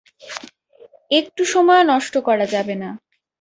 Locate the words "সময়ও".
1.45-1.89